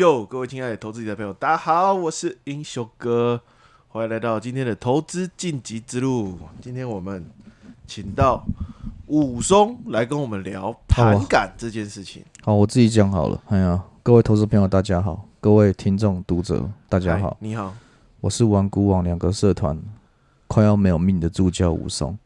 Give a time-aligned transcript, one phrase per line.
[0.00, 3.38] 哟，各位亲爱的投资理财朋友，大家好，我是英雄哥，
[3.88, 6.38] 欢迎来到今天的投资晋级之路。
[6.58, 7.22] 今天我们
[7.86, 8.42] 请到
[9.08, 12.24] 武松来跟我们聊盘感这件事情。
[12.42, 13.38] 好，我自己讲好了。
[13.48, 17.36] 哎呀，各位投资朋友，大家好；各位听众、读者，大家好。
[17.38, 17.74] 你好，
[18.22, 19.78] 我是玩股网两个社团
[20.46, 22.18] 快要没有命的助教武松。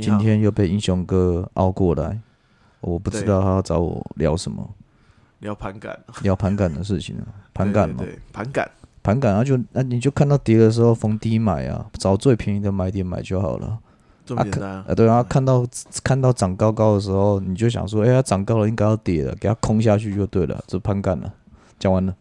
[0.00, 2.18] 今天又被英雄哥熬过来，
[2.80, 4.66] 我不知道他要找我聊什么。
[5.44, 8.68] 聊盘感，聊盘感的事情啊， 盘感嘛，对，盘感，
[9.02, 13.78] 盘感啊，就那你就看到跌的时候逢低买啊，找最便宜的买点买就好了。
[14.24, 14.86] 这么简单啊？
[14.96, 15.66] 对啊，看到
[16.02, 21.30] 看到涨高高的时候，你就想说，哎，它涨高了，应该要跌了，给它空下去就对了，这盘感了。
[21.78, 22.16] 讲完了。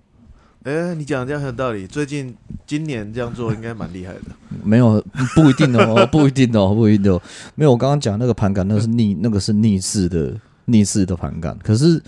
[0.64, 1.88] 哎，你讲这样很有道理。
[1.88, 2.36] 最近
[2.68, 4.20] 今年这样做应该蛮厉害的。
[4.66, 5.02] 没有，
[5.34, 7.22] 不一定哦， 不一定哦，不一定哦。
[7.56, 10.34] 没有，我刚刚讲那个盘感，那是逆，那个是逆势的
[10.66, 12.04] 逆势的盘感，可是。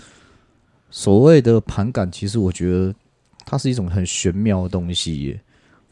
[0.96, 2.94] 所谓的盘感，其实我觉得
[3.44, 5.38] 它是一种很玄妙的东西耶。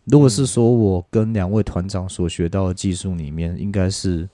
[0.05, 4.27] 如果是说我跟两位团长所学到的技术里面，应该是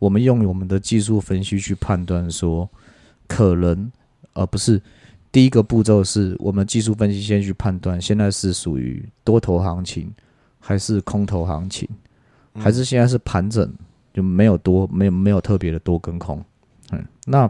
[0.00, 2.68] 我们用我们的技术分析去判断说，
[3.28, 3.88] 可能
[4.32, 4.82] 而不是
[5.30, 10.12] 第一个步骤是我们技术分析先去判断，现在是属于多头行情
[10.58, 11.88] 还是空头行情，
[12.54, 13.72] 还是现在是盘整，
[14.12, 16.44] 就没有多没有没有特别的多跟空。
[16.90, 17.48] 嗯，那。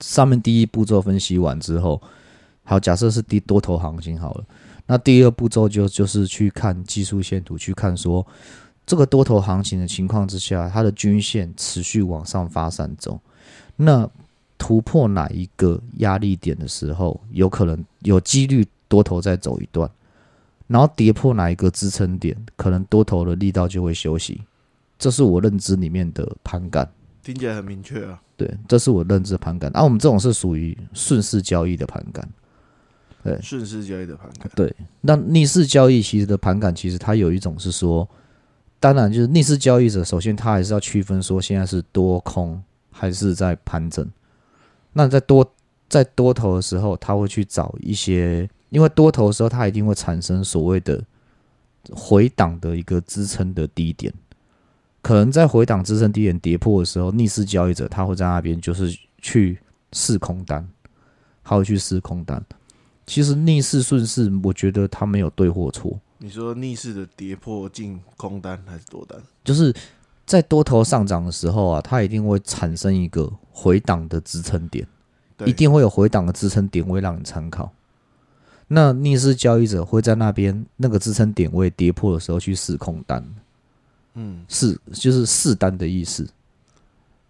[0.00, 2.00] 上面第一步骤分析完之后，
[2.64, 4.44] 好，假设是低多头行情好了，
[4.86, 8.26] 那第二步骤就就是去看技术线图，去看说
[8.84, 13.20] 这个多头行情的情况之下，它的均线持续往上发散走，
[13.76, 14.08] 那
[14.58, 19.90] 突破哪一个压力点的时候，有可能有几率多头再走一段，
[20.66, 24.40] 然后跌破哪一个支撑点，可能多头的力道就会休息，
[24.98, 26.88] 这是我认知里面的盘感。
[27.22, 29.70] 听起来很明确啊，对，这是我认知的盘感。
[29.74, 32.28] 啊，我们这种是属于顺势交易的盘感，
[33.22, 34.50] 对，顺势交易的盘感。
[34.56, 38.08] 对，那逆势交易其实的盘感，其实它有一种是说，
[38.80, 44.04] 当然就是逆势交易者，首先他还是要区分说现在是多空还是在盘整。
[44.92, 45.54] 那在多
[45.88, 51.02] 在多头的时候，他会去找一些，因为多头的时候，它一定会产生所谓的
[51.92, 54.12] 回档的一个支撑的低点。
[55.02, 59.58] 可能在回档支撑低点跌破的时候，逆势交易者他会在那边就是去
[59.92, 60.66] 试空单，
[61.42, 62.42] 他会去试空单。
[63.04, 65.98] 其实逆势顺势，我觉得他没有对或错。
[66.18, 69.20] 你说逆势的跌破进空单还是多单？
[69.42, 69.74] 就是
[70.24, 74.86] 在多头上涨的时候啊，它一定会产生一个回档的支撑点，
[75.44, 77.72] 一定会有回档的支撑点位让你参考。
[78.68, 83.22] 那逆势交易者会在那边那个支撑点位跌破的时候去试空单。
[84.14, 86.28] 嗯，试就是试单的意思，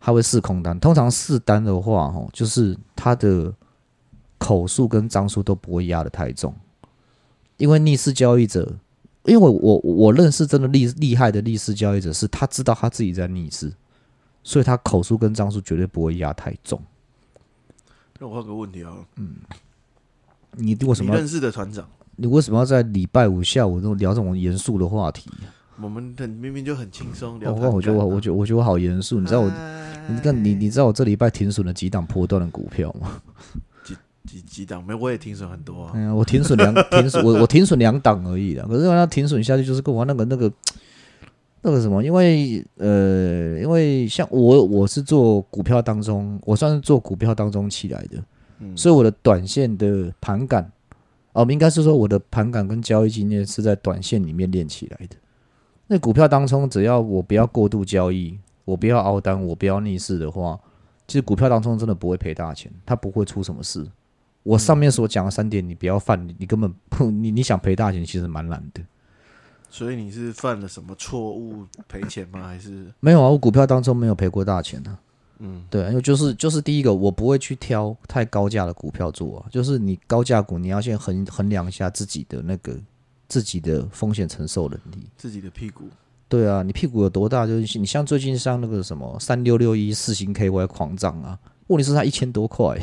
[0.00, 0.78] 他会试空单。
[0.80, 3.52] 通常试单的话，哦，就是他的
[4.38, 6.54] 口数跟张数都不会压的太重，
[7.56, 8.76] 因为逆势交易者，
[9.24, 13.72] 因为我我我认识真的厉厉害的逆势交易者，是他知道他自己在逆势，
[14.42, 16.82] 所以他口数跟张数绝对不会压太重。
[18.18, 19.36] 那我换个问题啊，嗯，
[20.52, 21.88] 你为什么认识的团长？
[22.16, 25.30] 你为什么要在礼拜五下午这种聊这种严肃的话题？
[25.80, 27.52] 我们很明明就很轻松聊。
[27.52, 29.50] 我我觉得我我觉得我觉得我好严肃，你知道我，
[30.08, 33.22] 你看你你知道我这礼拜停损了几档波段的股票吗？
[33.82, 34.94] 几几几档没？
[34.94, 35.92] 我也停损很多啊。
[35.94, 38.66] 嗯，我停损两 停损，我我停损两档而已的。
[38.66, 40.52] 可是我要停损下去，就是跟我那个那个
[41.62, 48.22] 那个什么，因为呃，因为像我我是做股票当中，我算是做股票当中起来的，
[48.76, 50.70] 所以我的短线的盘感，
[51.32, 55.16] 哦，应该是说我的盘感跟交易经验是在短线里面练起来的。
[55.92, 60.58] 那股票当中，只要我不要过度交易，我不要凹单，我不要逆势的话，
[61.06, 63.86] 其实股票当中真的不会赔大钱，它不会出什么事。
[64.42, 68.80] 我上面所讲的三点，你不要犯，你根本不，你你想赔大钱，其实蛮难的。
[69.68, 72.42] 所以你是犯了什么错误赔钱吗？
[72.42, 73.28] 还是 没有啊？
[73.28, 74.98] 我股票当中没有赔过大钱啊。
[75.40, 79.46] 嗯，对，因为就是就是第一个，我不会去挑太高价的股票做啊。
[79.50, 82.74] 就是你高价股，你要先衡衡量一下自己的那个。
[83.32, 85.84] 自己的风险承受能力，自己的屁股，
[86.28, 87.46] 对啊，你屁股有多大？
[87.46, 91.38] 就是你像最近像那个什么三六六一四星 KY 狂涨啊，
[91.68, 92.78] 问题是它一千多块，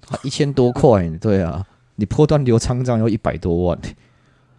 [0.00, 1.66] 它一千多块， 对啊，
[1.96, 3.80] 你破断流仓账要一百多万，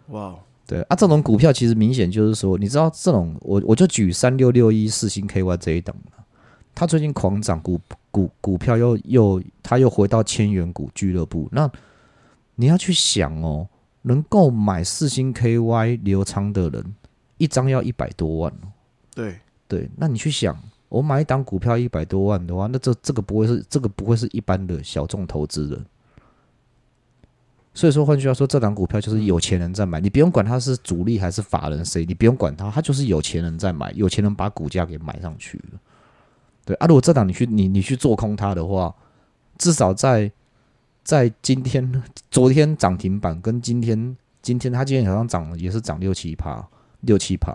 [0.08, 0.36] 哇，
[0.66, 5.96] 对啊，这种股票其实明显就是说，你知道这种，我我就举三六六一四星 KY 这一档
[6.74, 7.80] 它最近狂涨，股
[8.10, 11.70] 股股票又又它又回到千元股俱乐部，那
[12.56, 13.66] 你要去想哦。
[14.02, 16.94] 能够买四星 KY 流仓的人，
[17.38, 18.68] 一张要一百多万哦。
[19.14, 20.56] 对对，那你去想，
[20.88, 25.84] 我买一档股票一百多万的话，那这这个不会是这个不会是一般的小众投资人。
[27.74, 35.80] 所以说，换句话说，这档股票就是有钱人在买，你不用管他是主力还是法人谁，你不用管他，他就是有钱人在买，有钱人把股价给买上去了。
[36.66, 38.94] 对啊，如果这档你去你你去做空它的话，
[39.56, 40.30] 至少在
[41.04, 46.66] 在今天昨天涨停板跟今天今天它今天好像涨了也是涨六七趴
[47.00, 47.52] 六七趴。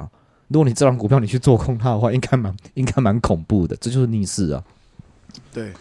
[0.49, 4.63] 如果你这张股票你去做空它的话，应该蛮应该蛮恐怖的，这就是逆势啊。
[5.51, 5.73] 对，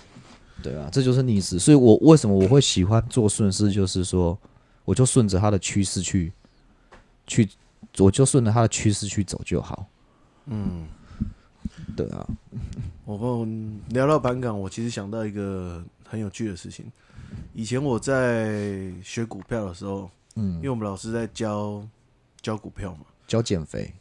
[0.63, 1.59] 对啊，这就是逆势。
[1.59, 4.37] 所以我为什么我会喜欢做顺势，就是说，
[4.85, 6.33] 我就顺着它的趋势去
[7.27, 7.49] 去，
[7.99, 9.87] 我就顺着它的趋势去走就好。
[10.47, 10.87] 嗯，
[11.97, 12.27] 对啊，
[13.05, 16.87] 我们聊到盘港，我其实想到一个很有趣的事情。
[17.55, 21.87] 以前我在学股票的时候，嗯因嗯为，我们老师在教
[22.41, 23.93] 教股票嘛，教减肥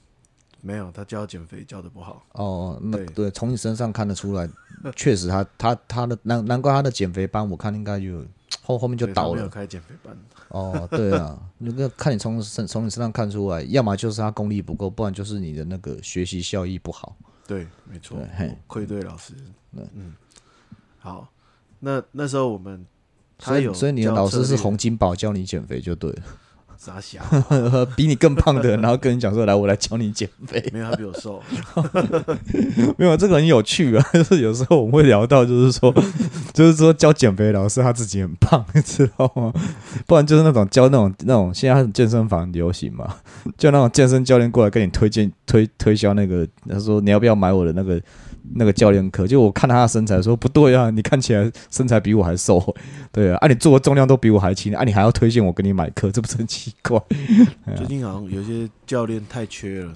[0.61, 4.49] 没有他教减肥教的不好，哦，那对对，从你身上看得出来，
[4.95, 8.25] 确实他他他的难难怪他的减肥班，我看应该就
[8.61, 9.35] 后后面就对他倒了。
[9.35, 10.17] 没有开减肥班。
[10.49, 17.15] 哦，对啊，那个看你从身从你身上看出来，要么就是他功力不够，不然就是你的那个学习效益不好。
[17.47, 19.33] 对，没错对，嘿我愧对老师。
[19.75, 20.13] 对嗯，
[20.97, 21.29] 好，
[21.79, 22.85] 那那时候我们
[23.39, 26.17] 所以所以你的老师是洪金宝教你减肥就对了。
[26.77, 27.19] 傻小，
[27.97, 30.63] 比你更胖的人，然后跟你讲说：“来，我来教你减肥。
[30.71, 31.41] 没有他比我瘦。
[32.95, 34.05] ”没有，这个很有趣啊。
[34.13, 35.91] 就是有时候我们会聊到，就是说，
[36.53, 39.51] 就是说教减肥的老师他自己很胖，你知道吗？
[40.05, 43.15] 不然就是那种教那种那种现在健身房流行嘛，
[43.57, 47.99] 就那种健身教练过来跟你推荐推推销那个，他说你要不要买我的那个
[48.53, 49.25] 那个教练课？
[49.25, 52.61] 就我看他的身材，说不对啊，你看起来身材比我还瘦，
[53.11, 57.01] 对啊，啊你做的重量都比我还轻，啊你还要推荐我给你买课，这不是很奇怪？
[57.75, 59.93] 最近好像有些教练太缺了。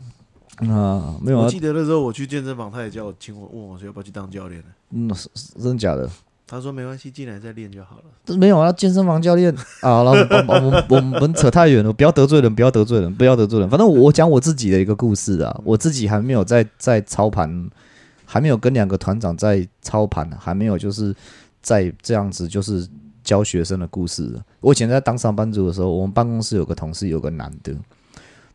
[0.73, 4.67] 啊，没有啊我，记得那时候我去健身房，他也叫我请我问我说要不要去当教练呢？
[4.91, 6.09] 嗯，是是真的假的？
[6.45, 8.03] 他说没关系，进来再练就好了。
[8.25, 10.13] 这没有啊，健身房教练啊，然后
[10.47, 13.69] 我们我们扯太远了，不要得罪人，不要得罪人，不要得罪人。
[13.69, 17.69] 反正我讲我自己的一个故事啊，我自己还没有在在操盘，
[18.31, 21.15] 还没有跟两个团长在操盘，还没有就是
[21.63, 22.87] 在这样子就是
[23.23, 24.39] 教学生的故事。
[24.61, 27.75] 我以前在当上班族的时候，我们办公室有个同事有个男的，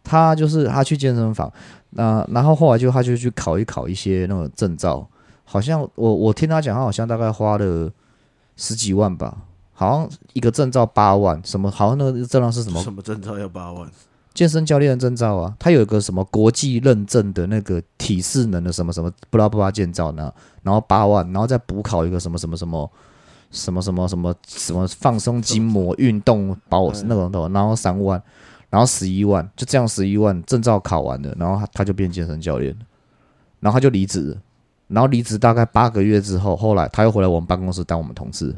[0.04, 1.52] 他就是他去健身房，
[1.90, 5.04] 那然后后来就他就去考一考一些那种证照，
[5.44, 7.90] 好像我我听他讲，他好像大概花了
[8.56, 9.36] 十几万吧，
[9.72, 13.90] 好像一个证照八万，什么好像那个证照是什么什么证照要八万？
[14.34, 20.32] 健身教练的证照啊，他有一个什么国际认证的那个体适能的什么什么布拉布拉建造呢，
[20.64, 22.90] 然后八万，然后再补考一个什么什么什么
[23.52, 28.20] 什么什么什么什么放松筋膜运动保嗯那种的，然后三万，
[28.70, 32.80] 然后十一万，就这样十一万证照考完了，然后他他就变健身教练了，
[33.60, 34.36] 然后他就离职，
[34.88, 38.52] 然后离职大概八个月之后，后来他又回来我们办公室当我们同事。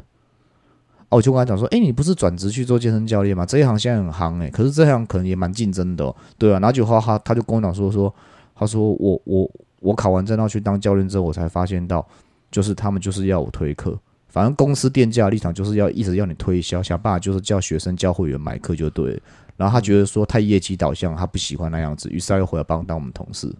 [1.09, 3.45] 哦，我就跟他讲说，哎、你不是转职去做健身教练吗？
[3.45, 6.59] 这一行现在很夯哎、可是这行可能也蛮竞争的、哦，对啊。
[6.59, 8.13] 然后就后他他就跟我讲说说，
[8.55, 9.49] 他说我我
[9.79, 12.05] 我考完证要去当教练之后，我才发现到，
[12.51, 19.19] 就是他们就是要我推课，反正公司店家的立场就是要一直要你推销，想办法就是叫学生叫会员买课就对了。
[19.55, 23.51] 然后他觉得说太业绩导向，他不喜欢那样子，于是他又回来帮当我们同事。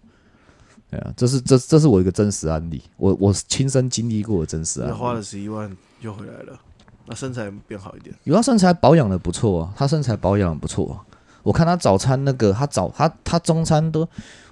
[0.92, 4.92] 对啊，这是这这是我一个真实案例，我我亲身经历过的真实案例。
[4.92, 5.70] 那花了十一万
[6.01, 6.60] 又回来了，
[7.08, 8.16] 那身材变好一点。
[8.24, 10.96] 有他身材保养的不错啊，他身材保养不错啊。
[11.44, 14.08] 我看他早餐那个，他早他他中餐都，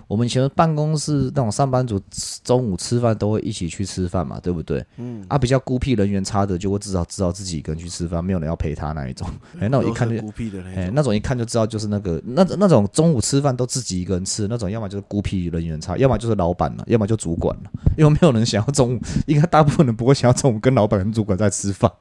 [0.08, 4.86] 我们以前办公室那种上班族吃中午吃饭都会一起去吃饭嘛，对不对？
[4.98, 9.28] 嗯，啊，比较孤僻人缘差的，就会至少知道自己一个人去吃饭，没有人要陪他那一种。
[9.60, 10.94] 哎、那我一看就，孤僻的那哎、种。
[10.96, 17.72] 那种一看就知道就是那个那那种中午吃饭都自己一个人吃那种，要么就是孤僻人缘差，要么就是老板了，要么就主管了。
[17.98, 21.92] 因为没有人想要中午，应该大部分人不会想要中午跟老板跟主管在吃饭。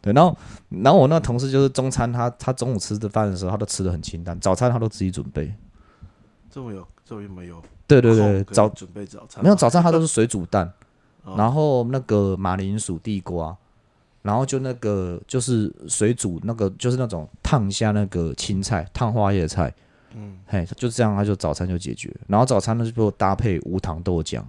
[0.00, 0.36] 对，然后
[0.68, 5.52] 然后我那同事就是中餐他，他中午吃的饭的时候，他都吃的很清淡，早餐他都自己准备。
[6.50, 10.70] 这么有这么有对对对，早准备早餐没有早餐他都是水煮蛋，
[11.22, 11.34] 哦。
[11.38, 13.56] 然后那个马铃薯、地瓜，
[14.20, 19.72] 然后就那个就是水煮那个就是那种烫一下那个青菜，烫花叶菜，
[20.14, 24.42] 嗯，嘿，就这样他就早餐就解决，然后早餐呢就给我搭配无糖豆浆。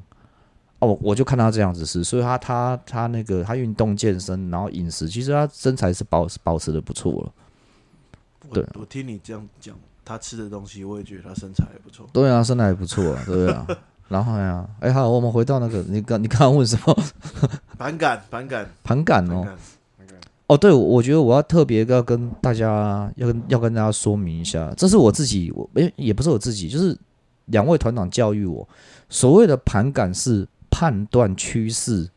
[0.80, 7.34] 哦，我我就看他这样子吃，所以他他他那个他运动健身，然后饮食，其实他身材是保保持的不错了。
[8.54, 8.66] 对。
[8.80, 9.76] 我听你这样讲，
[10.10, 12.10] 他吃的东西，我也觉得他身材还不错。
[12.12, 13.68] 对啊，身材还不错啊，对啊。
[14.08, 16.98] 然后呀，哎，好，我们回到那个，你刚你刚刚问什么
[17.78, 19.44] 盘感，盘感，盘感哦？
[19.44, 26.98] 盘感，哦，对，我觉得我要特别要跟大家要跟要跟大家说明一下，这是我自己，我诶也不是我自己，就是
[27.46, 28.68] 两位团长教育我，
[29.10, 32.10] 所谓的盘感是判断趋势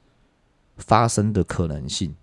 [0.78, 2.14] 发生的可能性，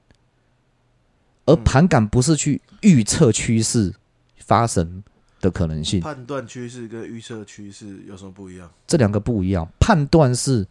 [1.45, 3.93] 而盘感不是去预测趋势
[4.37, 5.03] 发生
[5.39, 8.69] 的可能性，判断趋势跟预测趋势有什么不一样？
[8.85, 9.67] 这两个不一样。
[9.79, 10.67] 判断是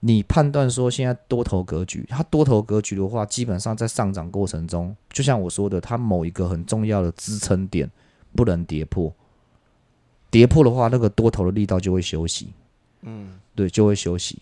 [0.00, 7.90] 你判断说现在多头格局，它多头格局的话，基本上在上涨过程中，就像我说的，它某一个很重要的支撑点
[8.34, 9.12] 不能跌破，
[10.30, 12.52] 跌破的话，那个多头的力道就会休息。
[13.02, 14.38] 嗯，对，就会休息。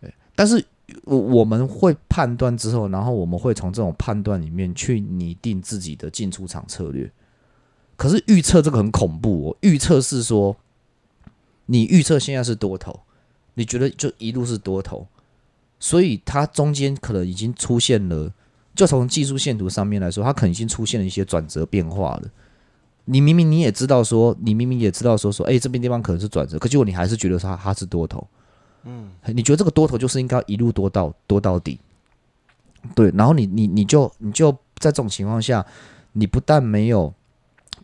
[0.00, 0.64] 对，但是
[1.04, 7.10] 我我们会判断之后，然后我们会从这种判断里面去拟定自己的进出场策略。
[8.02, 10.56] 可是预测这个很恐怖哦，预测是说，
[11.66, 12.98] 你预测现在是多头，
[13.54, 15.06] 你觉得就一路是多头，
[15.78, 18.32] 所以它中间可能已经出现了，
[18.74, 22.22] 就从技术线图上面来说，它可能已经出现了一些转折变化了。
[23.04, 28.26] 你明明你也知道说，你明明也知道说说，哎、这边地方可能是转折，可结果你还是觉得它它是多头。
[28.82, 31.78] 嗯，你觉得这个多头就是应该一路多到多到底，
[32.96, 35.64] 对，然后你你你就你就在这种情况下，
[36.14, 37.14] 你不但没有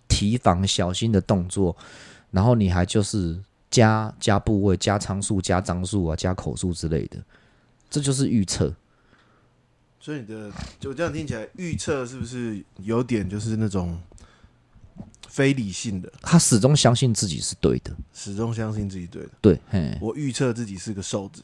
[0.08, 1.76] 提防小心的动作，
[2.30, 3.38] 然后你还就是
[3.70, 7.18] 加加部位、加仓数、加张数啊、加口数之类的，
[7.90, 8.74] 这就是预测。
[10.00, 10.50] 所以你的
[10.80, 14.00] 就这样听起来，预测是不是有点就是那种
[15.28, 19.28] 非理性的，他始终相信自己是对的，始终相信自己对的？
[19.42, 21.42] 对，嘿，我预测自己是个瘦子，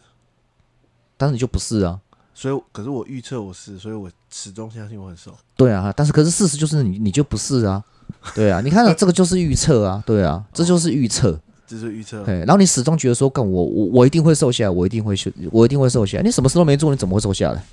[1.17, 2.01] 但是你就不是啊，
[2.33, 5.37] 所以可是我预测我是，所以我始终相信我很瘦。
[5.57, 7.85] 对啊，但是可是事实就是你你就不是啊，
[8.35, 11.39] 对啊，你看到这个就是预测啊，对啊，这就是预测。
[11.67, 16.23] 这是预测，对，然后你始终觉得说，干我我我一定会瘦下来，我一定会瘦，我一定会瘦下来。
[16.23, 17.65] 你什么事都没做，你怎么会瘦下来？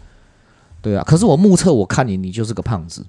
[0.82, 3.06] 对啊，可是我目测我看你，你就是个胖子，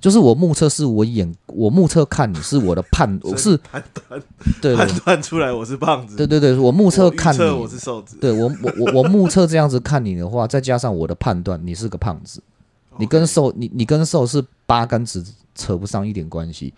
[0.00, 4.22] 就是我目测是我眼，我目测看你是我的判， 我是判断
[4.62, 12.42] 对判断出来我是胖子，对对对，我目测我看我你，是瘦子，对我我我我目测这样子看你的话，再加上我的判断，你是个胖子，
[12.96, 15.22] 你跟瘦你你跟瘦是八竿子
[15.56, 16.72] 扯不上一点关系。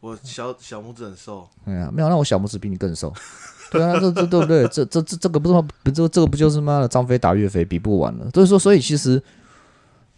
[0.00, 3.12] 我小小拇指很瘦，哎呀，没有，那我小拇指比你更瘦。
[3.70, 4.66] 对啊，这这对不对？
[4.68, 5.68] 这这这这个不是吗？
[5.82, 8.30] 不这这个不就是妈的张飞打岳飞比不完了？
[8.30, 9.22] 所以说，所以其实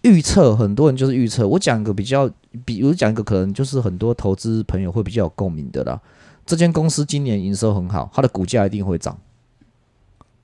[0.03, 1.47] 预测很多人就是预测。
[1.47, 2.29] 我讲一个比较，
[2.65, 6.01] 比如讲一个可能就是很多投资朋友会比较有共鸣的啦。
[6.47, 9.17] 这间公司今年营收很好，它的股价一定会涨。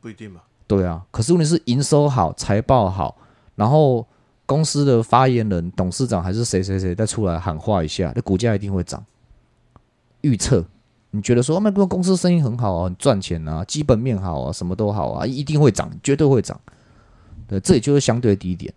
[0.01, 0.43] 不一定吧？
[0.67, 3.17] 对啊，可是问题是营收好，财报好，
[3.57, 4.07] 然后
[4.51, 9.01] 公司的发言人、董事长还是谁谁谁再出来喊话一下，那股价一定会涨。
[10.23, 10.65] 预测，
[11.13, 16.61] 你觉得说那个公司生意很好啊，很赚钱啊，基本面好啊，什么都好啊，一定会涨，绝对会涨。
[17.47, 18.75] 对，这也就是相对低点。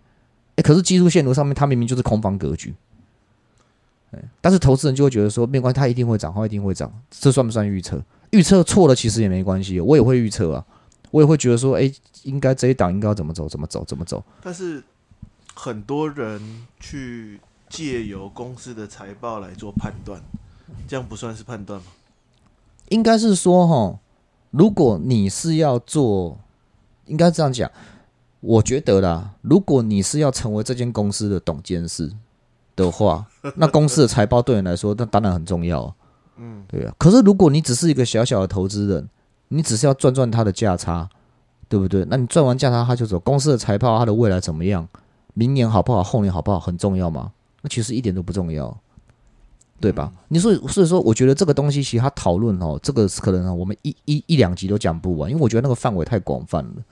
[0.58, 2.75] 哎，可是技术线图上面它明明就是空方格局。
[4.12, 8.00] 哎，但是投资人就会觉得说没关系，它一定会涨，它一定会涨，这算不算预测？
[8.30, 10.63] 预测错了其实也没关系，我也会预测啊。
[11.10, 11.92] 我也会觉得说，哎、
[12.24, 14.24] 应该这一档应该要怎么走，怎么走，怎么走。
[14.44, 14.84] 但是
[15.53, 20.22] 很多人去借由公司的财报来做判断，
[20.88, 21.86] 这样不算是判断吗？
[22.89, 24.00] 应该是说，哈，
[24.51, 26.38] 如果你是要做，
[27.05, 27.72] 应该这样讲，
[28.41, 32.12] 我觉得啦，如果你是要成为这间公司的董监事
[32.75, 35.95] 的话， 那公司的财报对你来说，那当然很重要、啊。
[36.38, 36.93] 嗯，对啊。
[36.98, 39.07] 可是如果你只是一个小小的投资人，
[39.48, 41.07] 你只是要赚赚它的价差，
[41.69, 42.05] 对不对？
[42.10, 43.19] 那你赚完价差他就走。
[43.19, 44.88] 公司的财报，它的未来怎么样？
[45.33, 46.03] 明年好不好？
[46.03, 46.59] 后年好不好？
[46.59, 47.31] 很重要吗？
[47.61, 48.77] 那其实一点都不重要，
[49.79, 50.11] 对吧？
[50.27, 56.83] 你所以所以说，我觉得这个东西其实他讨论哦，这个可能我们一一一两集都讲不完，因为我觉得那个范围太广泛了。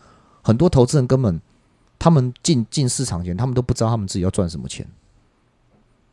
[0.41, 1.39] 很多投资人根本
[1.99, 4.87] 他们进进市场前，他们都不知道他们自己要赚什么钱。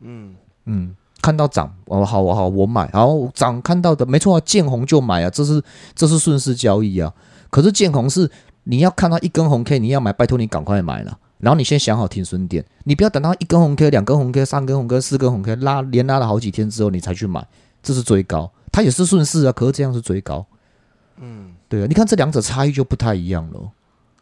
[0.00, 0.34] 嗯，
[0.66, 5.62] 嗯，看到涨，哦好，我好，我买，然后涨看到的没错啊，见红就买啊，这是
[5.94, 7.14] 这是顺势交易啊。
[7.48, 8.30] 可是见红是
[8.64, 11.18] 你要看到一根红 K，你要买，拜托你赶快买了。
[11.38, 17.46] 然后你先想好停损点，你不要等到一根红 K、两根红 K、三根红 K、四根红 K 拉连拉了好几天之后你才去买，
[17.82, 20.44] 这是追高，它也是顺势啊，可是这样是追高。
[21.20, 23.70] 嗯，对啊，你看这两者差异就不太一样了哦。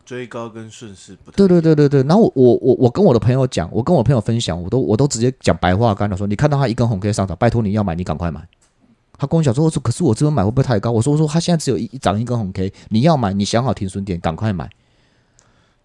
[0.05, 8.47] 追高跟顺势不太对对对对对，然后我我我我跟我的朋友讲，我跟我朋友分享，我都我都直接讲白话跟他说，你看到他一根红 K 上涨，拜托你要买，你赶快买。
[9.19, 10.91] 他跟我讲说，我说可是我这边买会不会太高？
[10.91, 14.71] 我说我说他现在只有一一涨一根红 K，你要买，你想好停损点，赶快买。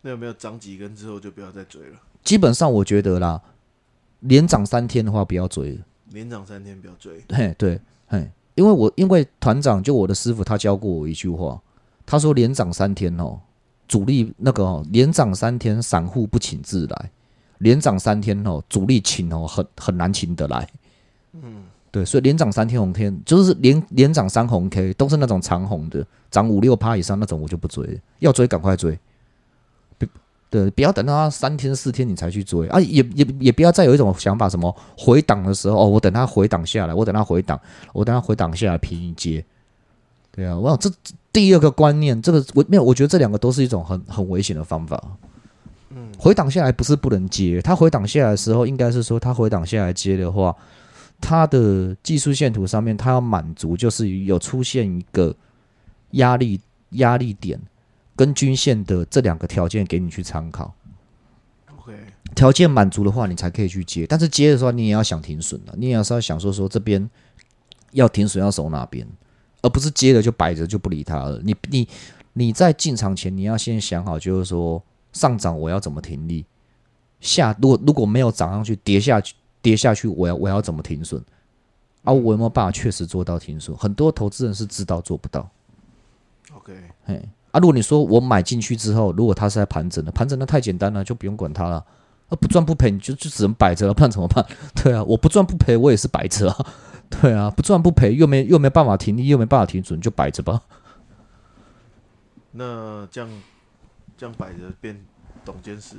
[0.02, 1.98] 那有没有涨几根之后就不要再追了？
[2.24, 3.42] 基本上我觉得啦，
[4.22, 5.84] 连涨三天的话不要追了。
[6.10, 7.24] 连涨三天不要追。
[7.30, 11.62] 嘿，对，嘿，因为我因为团长就我的师傅他教过我一句话，
[12.06, 13.40] 他说连涨三天哦，
[13.88, 17.12] 主力那个哦，连涨三天散户不请自来，
[17.60, 20.68] 连涨三天哦，主力请哦很很难请得来。
[21.34, 29.00] 嗯，对，所以连涨三天红天就是连连涨三红 K 都是那种长红的，涨五六趴以上那种我就不追了，要追赶快追。
[30.52, 37.58] 别对，不要等到他三天四天你才去追啊，也也也不要再有一种想法，什么回档的时候，哦，我等他回档下来，我等他回档，
[37.94, 39.44] 我等他回档下来平你接。
[40.30, 45.02] 对啊，我想这这第二个观念，这个我没有，我觉得这两个都是一种很很危险的方法。
[45.90, 50.54] 嗯，回档下来不是不能接，他回档下来的时候，应该是说他回档下来接的话，
[51.22, 55.34] 他的技术线图上面，他要满足就是有出现一个
[56.12, 56.60] 压力
[56.92, 57.60] 压力点
[58.22, 60.72] 跟均线的这两个条件给你去参考。
[61.76, 61.92] OK，
[62.36, 64.06] 条件满足的话，你才可以去接。
[64.06, 67.10] 但是接的时候，你也要想停损的，你也要是要想说说这边
[67.94, 69.08] 要停损要守哪边，
[69.64, 71.42] 而不是接了就摆着就不理它了。
[71.44, 71.88] 你你
[72.34, 76.46] 你在进场前，你要先想好，就是说上涨我要怎么停利，
[77.22, 81.20] 下如果如果没有涨上去，跌下去跌下去，我要我要怎么停损？
[82.04, 83.76] 啊，我有没有办法确实做到停损？
[83.76, 85.50] 很多投资人是知道做不到。
[86.54, 86.74] OK，
[87.06, 91.86] 嘿，啊，如果你说我买进去之后，如果它是在盘整的，盘整那太简单了，就不用管它了。
[92.30, 94.46] 啊，不赚不赔，你就就只能摆着了，不然怎么办？
[94.76, 96.66] 对啊，我不赚不赔，我也是摆着啊。
[97.12, 100.62] 对啊，不赚不赔，又没又没办法停利，又没办法停损，就摆着吧。
[102.52, 103.30] 那这样
[104.18, 104.98] 这样摆着变
[105.44, 105.98] 董监事，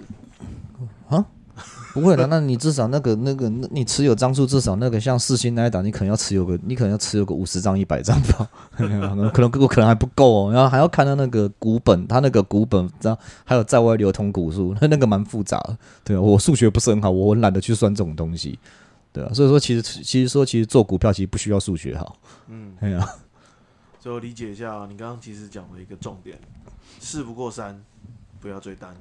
[1.92, 15.76] 不会的，那你至少那个那个，那你持有张数至少那个像四星那一档，你可能要持有个，你可能要持有个五十张、一百张吧， 可能可能可能还不够哦，然后还要看到那个股本，它那个股本，然后还有在外流通股数，那 那个蛮复杂的。
[16.02, 18.58] 对啊，我数学不是很好，我很懒得去算这种东西。
[19.12, 22.16] 对啊，所以说其实其实说其实做股票其实不需要数学好。
[22.48, 23.06] 嗯，对啊，
[24.00, 26.38] 最后理解一下、你刚刚其实讲了一个重点，
[27.00, 27.78] 事不过三，
[28.40, 28.96] 不要追单。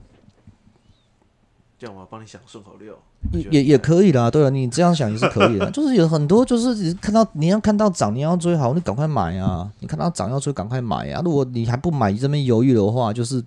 [1.82, 2.96] 这样我帮你想顺口溜，
[3.32, 5.66] 也也也可以啦，对啊，你这样想也是可以的。
[5.74, 9.68] 就是有很多，就是看到你要看到涨，你要追好，你赶快买啊！
[9.80, 11.24] 你看到涨要追，赶快买啊！
[11.26, 13.44] 如果你还不买，这边犹豫的话，就是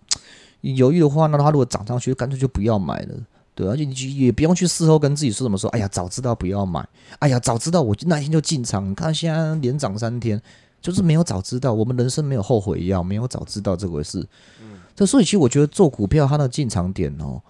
[0.62, 3.14] 你犹豫的话，那它如果涨上去，干脆就不要买了。
[3.54, 6.84] 对，而且你也不用去事后跟自己说什么说，哎呀，早知道不要买，
[7.20, 8.90] 哎呀，早知道我那天就进场。
[8.90, 10.42] 你看现在连涨三天，
[10.82, 14.18] 就是没有早知道，我们人生没有后悔药，没有早知道这回事。
[14.60, 17.40] 嗯，这所以其实我觉得做股票它的进场点哦，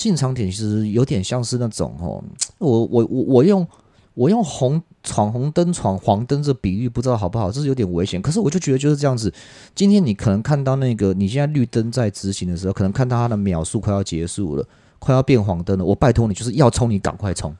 [0.00, 2.24] 进场点其实有点像是那种哦，
[2.56, 3.66] 我我我我用
[4.14, 8.20] 我用红闯红灯闯黄灯这比喻不知道好不好，这是有点危险。
[8.22, 9.30] 可是我就觉得就是这样子。
[9.74, 14.66] 今天你可能看到那个你现在绿灯在执行的时候，可能看到它的秒数快要结束了，
[14.98, 15.84] 快要变黄灯了。
[15.84, 17.54] 我拜托你，就是要冲你赶快冲。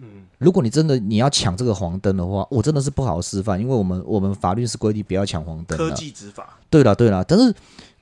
[0.00, 5.88] 嗯，如果你真的你要抢这个黄灯的话，我真的是不好示范，因为我们我们法律是规定不要抢黄灯的。
[5.88, 7.52] 科技执法，对了对了，但是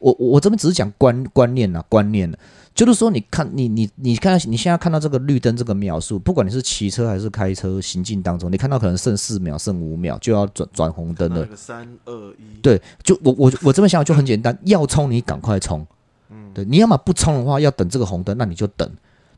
[0.07, 2.39] 我我我这边只是讲观观念呐，观念呐，
[2.73, 15.85] 就是说你看你你你看你现在看到这个绿灯这个秒数，不管你是骑车还是开车行进当中，你看到可能剩四秒剩五秒就要转转红灯了，三二一，对，就我我我这边想法就很简单，要冲你赶快冲，
[16.31, 18.89] 嗯，对，你要么不冲的话，要等这个红灯，那你就等。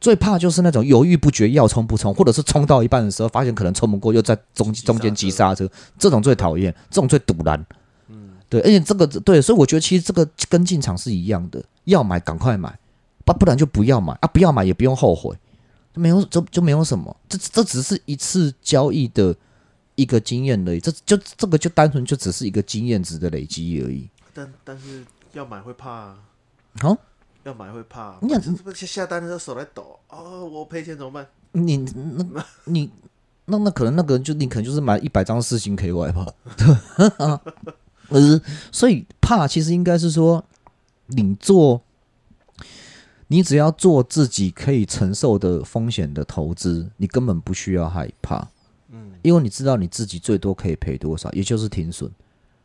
[0.01, 7.65] 最怕就是那种犹豫不决，要冲不冲，或者是冲到一半的时候，发现可能冲不过，又在中中间急刹车，这种最讨厌，这种最堵然。
[8.49, 12.79] 嗯，对，而且这个对，所以我觉得其实这个跟进场是一样的，要买赶快买，
[13.25, 15.37] 不不然就不要买啊，不要买也不用后悔，
[15.95, 19.35] 没有就就没有什么，这这只是一次交易的
[19.95, 24.09] 一个经验而已，这就这个就单纯就只是一个经验值的累积而已。
[24.33, 26.19] 但但是要买会怕啊，
[26.81, 26.97] 好、
[27.45, 31.27] 要买会怕，你想是不是下单的时候手在抖哦，我赔钱怎么办？
[31.53, 32.91] 你那 你
[33.47, 37.41] 那那可能那个人就你可能就是买一百张四星 KY 吧，对啊，
[38.09, 38.41] 呃，
[38.73, 40.45] 所以怕其实应该是说
[41.09, 41.83] 你做，
[43.29, 48.49] 你只要做自己可以承受的风险的投资，你根本不需要害怕，
[48.91, 52.11] 嗯，因为你知道你自己最多可以赔多少，也就是停损。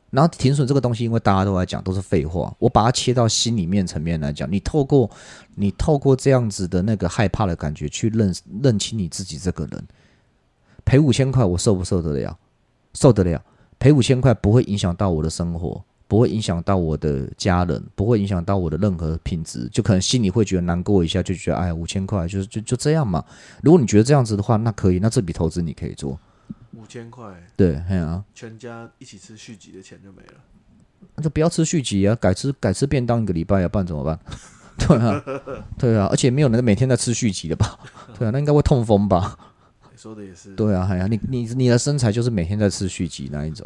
[0.10, 2.56] 然后停损这个东西，因为大家都在讲，都是废话。
[2.60, 5.10] 我把它切到心里面层面来讲，你透过
[5.56, 9.84] 你透过这样子的那个害怕的感觉，去认认清你自己这个人。
[10.86, 12.38] 赔五千块，我受不受得了？
[12.94, 13.44] 受得了。
[13.84, 19.68] 赔五千块不会影响到我的生活，不会影响到我的家人，不会影响到我的任何品质。
[19.74, 23.22] 就可能心里会觉得难过一下，就觉得哎，五千块就就就这样嘛。
[23.62, 26.18] 如果你觉得这样子的话，那可以，那这笔投资你可以做。
[26.72, 27.26] 五千块，
[27.58, 30.36] 对，哎呀、全家一起吃续集的钱就没了。
[31.16, 34.18] 那就不要吃续集啊，改吃改吃便当一个礼拜啊，不然怎么办？
[34.80, 35.24] 对啊，
[35.78, 37.78] 对啊，而且没有人每天在吃续集的吧？
[38.18, 39.38] 对啊，那应该会痛风吧？
[40.04, 43.66] 你说的也是，对啊，哎呀，你你你的身材就是每天在吃续集那一种。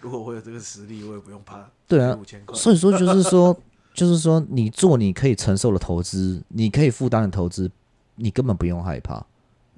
[0.00, 1.68] 如果我有这个实力，我也不用怕。
[1.86, 3.54] 对啊五千块，所以说就是说，
[3.92, 7.70] 就是说你做你可以承受的投资，你可以负担的投资，
[8.14, 9.22] 你根本不用害怕。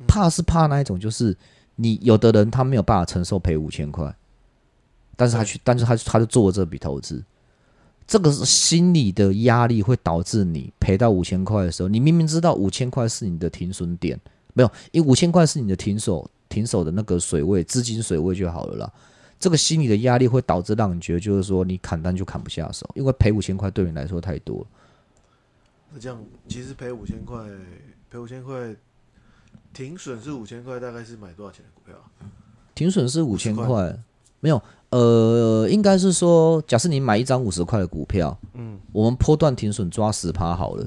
[0.07, 1.37] 怕是怕那一种，就是
[1.75, 4.15] 你有的人他没有办法承受赔五千块，
[5.17, 7.21] 但是他去，但是他他就做了这笔投资。
[8.07, 14.19] 这个是心理的压力会导致你赔到五千块的时候，你明明知道五千块是你的停损点，
[14.59, 18.93] 没有，因为五千块是你的停手停手的那个水位，资金水位就好了啦。
[19.39, 24.67] 这个心理的压力会导致让你觉得就是说你砍单就砍不下手，因为赔五千块对你来说太多了。
[25.93, 27.39] 那这样其实赔五千块，
[28.11, 28.75] 赔五千块，
[29.73, 32.27] 停损是五千块，大概是买多少钱的股票啊？
[32.75, 33.97] 停损是五千块，
[34.41, 40.85] 没有，呃，应该是说，假设你买一张五十块的股票，嗯，我们波段停损抓十趴好了，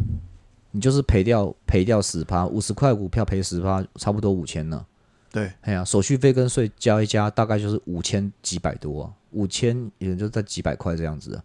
[0.71, 4.85] 你就是赔掉赔掉十趴，五十块股票赔十趴，差不多五千了。
[5.31, 11.43] 对，哎呀，手续费跟税加一加，大概就是五千几百多啊，五千也就在几百块这样子啊。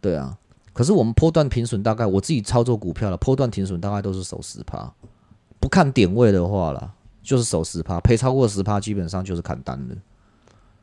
[0.00, 0.36] 对啊，
[0.72, 4.92] 可是我们波段停损大概我自己操作股票了，波段停损大概都是守十趴，
[5.58, 9.96] 不看点位的话啦，就是守十趴，赔超过十趴基本上就是砍单了。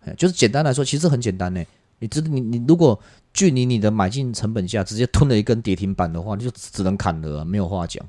[0.05, 1.63] 哎，就是简单来说，其实很简单呢。
[1.99, 2.99] 你知你你如果
[3.37, 8.03] 距离你的买进成本价直接吞了一根跌停板的话，你就只只能砍了啊、没有话讲。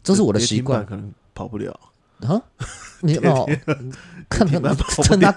[0.00, 1.78] 这是我的习惯可能跑不了，
[2.20, 2.40] 啊。
[3.00, 3.44] 你 哦，
[4.28, 4.46] 看
[5.02, 5.32] 趁他，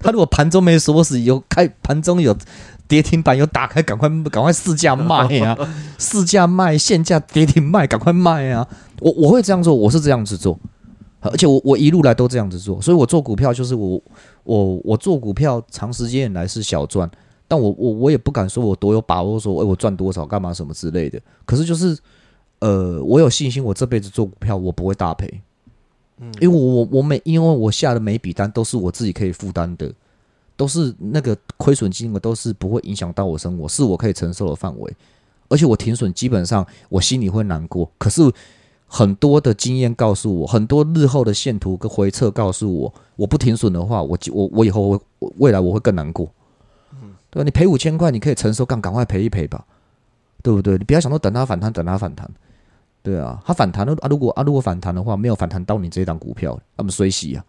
[0.00, 2.34] 他如果盘中没锁死，有开盘中有
[2.86, 5.56] 跌停板有打开，赶快赶快市价卖啊！
[5.98, 8.66] 市价卖，现价跌停卖，赶快卖啊！
[9.00, 10.58] 我我会这样做，我是这样子做，
[11.20, 14.02] 而且我我一路来都这样子做，所以我做股票就是我
[14.44, 17.10] 我我做股票长时间以来是小赚，
[17.48, 21.18] 但我我我也不敢说我多有把握说，哎、我赚多少干嘛什么之类的。
[21.46, 21.98] 可是就是
[22.60, 25.40] 呃，我有信心，我这辈子做股票我不会大赔。
[26.20, 29.92] 嗯因为我我我每因为我下的每笔单都是我自己可以负担的，
[30.56, 34.96] 都是那个亏损金额都是不会影响到我生活，是我可以承受的范围。
[35.48, 38.30] 而且我停损基本上我心里会难过，可是
[38.86, 45.00] 很多的经验告诉我，很多日后的线图跟回撤告诉我，我不停损的话，我我我以后会
[45.38, 46.28] 未来我会更难过。
[47.30, 47.44] 对吧？
[47.44, 49.64] 你赔五千块，你可以承受，赶赶快赔一赔吧，
[50.42, 50.78] 对不对？
[50.78, 52.28] 你不要想说等它反弹，等它反弹。
[53.00, 54.08] 对啊，它反弹了啊！
[54.08, 57.44] 如果啊，如果反弹的话，没有反弹到你这一档股票，那么水洗啊！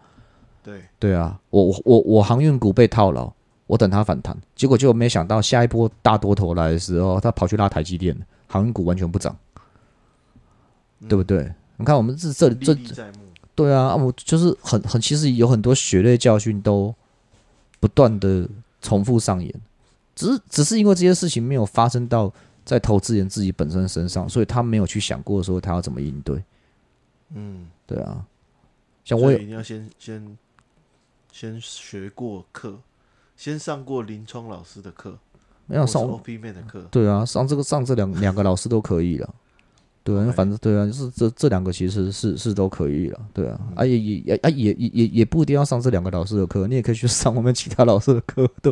[0.63, 3.29] 对，对啊，我我我我航运股被套牢，
[3.67, 8.15] 我等它反弹，结果就没想到下一波大多头来的时候，它跑去拉台积电，
[8.47, 9.35] 航运股完全不涨，
[11.07, 11.51] 对不对？
[11.77, 12.77] 你看我们这这这。
[13.55, 16.93] 对啊，啊我就是很很，其实有很多血泪教训都
[17.81, 18.47] 不断的
[18.81, 19.53] 重复上演，
[20.19, 22.29] 只是只是因为这些事情没有发生到
[22.65, 26.43] 在投资人自己本身身上，所以他没有去想过说他要怎么应对。
[27.34, 28.25] 嗯，对啊，
[29.05, 30.38] 像我也所以一定要先先
[31.32, 32.77] 先学过课，
[33.38, 35.17] 先上过林冲老师的课，
[35.67, 36.86] 没有上 OP 面的课。
[36.91, 39.34] 对啊，上这个上这两两个老师都可以了。
[40.03, 48.71] 对反正对啊，就是这这两个其实是是都可以了，对啊，啊也也也啊也也也也不一定要上这两个老师的课，你也可以去上我们其他老师的课，都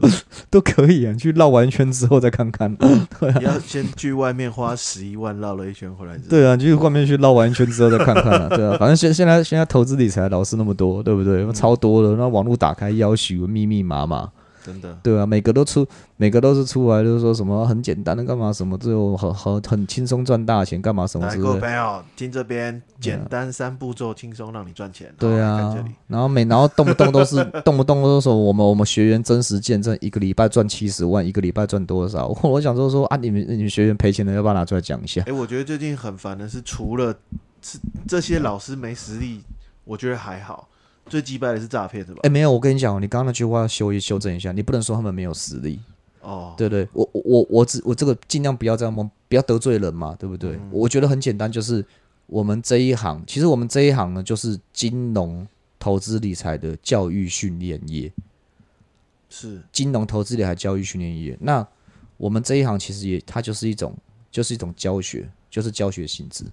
[0.50, 1.12] 都可以啊。
[1.12, 2.74] 你去绕完一圈之后再看看，
[3.20, 6.18] 对你要先去外面花十一万绕了一圈回来。
[6.30, 11.46] 对啊，你去外面去绕完一圈之后再看看啊，对啊，反正现现在现在投资理财老师那么多，对不对？
[11.54, 14.32] 超多的，那网络打开要求密密麻麻，
[14.68, 21.62] 真的，对啊，每个都出，每个都是出来就是说什么很简单的干嘛什么，最后很很很轻松赚大钱干嘛什么来各位之类的。
[21.62, 25.14] 朋友听这边简单三步骤，轻松让你赚钱。
[25.18, 25.74] 对啊
[26.08, 32.28] 然后每然后动不动都是动不动都说我们我们学员真实见证，一个礼拜赚七十万，一个礼拜赚多少？
[32.44, 35.24] 我想说说啊，你们你们学员赔钱的，要不要拿出来讲一下？
[35.28, 37.16] 哎、我觉得最近很烦的是，除了
[37.62, 39.42] 是这些老师没实力，
[39.86, 40.68] 我觉得还好。
[41.10, 42.20] 最击败的是诈骗是吧？
[42.24, 45.80] 哎，没有，我跟你讲哦，你刚刚那句话要修一修正一下，你不能说他们没有实力。
[46.22, 50.60] 哦，对对，我我我我只我这个尽量不要这样蒙，不要得罪人嘛，对不对？
[50.72, 51.86] 我觉得很简单，就是
[52.26, 55.48] 我们这一行，其实我们这一行呢，就是金融
[55.80, 58.12] 投资理财的教育训练业，
[59.30, 61.38] 是金融投资理财教育训练业。
[61.40, 61.66] 那
[62.18, 63.96] 我们这一行其实也，它就是一种，
[64.30, 66.44] 就是一种教学，就是教学性质。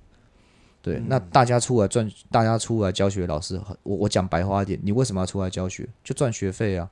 [0.84, 5.88] 对，那大家出来赚，大家出来教学，老师，我我讲白话一点，你为什么要出来教学？
[6.04, 6.86] 就赚学费啊，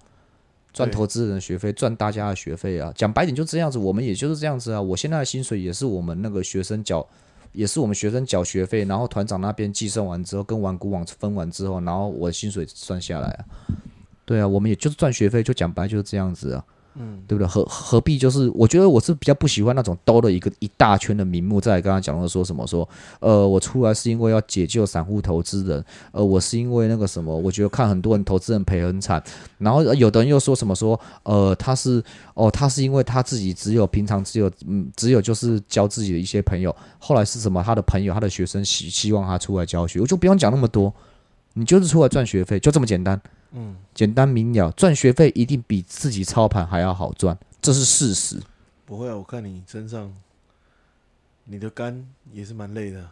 [0.73, 2.91] 赚投资人的学费，赚大家的学费啊。
[2.97, 4.81] 讲白点就这样子，我们也就是这样子啊。
[4.81, 7.07] 我现在的薪水也是我们那个学生缴，
[7.53, 13.45] 也是我们学生缴学费，然后团长那边计算完之后，跟完股网分完之后，然后我的薪水算下来啊。
[14.25, 16.65] 对啊，我们也就是赚学费，就讲白就是这样子啊。
[16.95, 17.49] 嗯，对不对？
[17.49, 18.51] 何何必就是？
[18.55, 22.87] 我觉得我是比较不喜欢那种兜了一个一大圈的名目，再来跟他讲的说什么说，
[23.21, 29.23] 呃，我出来是因为要解救散户投资人，呃，我是因为那个什么，我觉得看很多人投资人赔很惨，
[29.59, 32.03] 然后有的人又说什么说，呃，他是
[32.35, 37.63] 哦，他是因为他自己只有平常只有嗯，只有就是教自己的一些朋友，后来是什么？
[37.63, 40.93] 他的朋友、他的学生希希望他出来教学，我就不用讲那么多，
[41.55, 43.21] 你就是出来赚学费，就这么简单。
[43.95, 48.41] 简单明了，赚学费一定比自己操盘还要好赚，这是事实。
[48.85, 50.13] 不会啊，我看你身上，
[51.45, 53.09] 你的肝也是蛮累的。